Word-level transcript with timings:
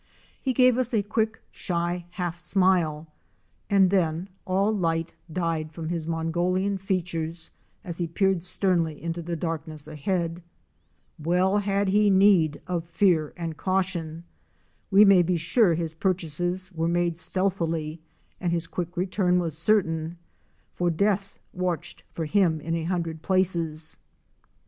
He 0.41 0.51
gave 0.51 0.79
us 0.79 0.95
a 0.95 1.03
quick, 1.03 1.43
shy, 1.51 2.05
half 2.13 2.39
smile, 2.39 3.05
and 3.69 3.91
then 3.91 4.29
all 4.45 4.75
light 4.75 5.13
died 5.31 5.71
from 5.71 5.89
his 5.89 6.07
Mongolian 6.07 6.79
features 6.79 7.51
and 7.83 7.93
he 7.93 8.07
peered 8.07 8.41
sternly 8.41 8.99
into 8.99 9.21
the 9.21 9.35
darkness 9.35 9.87
ahead. 9.87 10.41
Well 11.19 11.59
had 11.59 11.89
he 11.89 12.09
Fic. 12.09 12.13
72. 12.13 12.13
PALM 12.15 12.19
TANAGER. 12.19 12.29
need 12.31 12.61
of 12.65 12.85
fear 12.87 13.33
and 13.37 13.57
caution. 13.57 14.23
We 14.89 15.05
may 15.05 15.21
be 15.21 15.37
sure 15.37 15.75
his 15.75 15.93
purchases 15.93 16.71
were 16.71 16.87
made 16.87 17.19
stealthily 17.19 18.01
and 18.39 18.51
his 18.51 18.65
quick 18.65 18.97
return 18.97 19.37
was 19.37 19.55
certain, 19.55 20.17
for 20.73 20.89
death 20.89 21.37
watched 21.53 22.01
for 22.11 22.25
him 22.25 22.59
in 22.59 22.73
a 22.73 22.85
hundred 22.85 23.21
places. 23.21 23.97